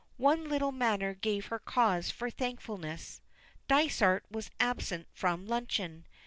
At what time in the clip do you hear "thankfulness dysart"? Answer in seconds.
2.31-4.25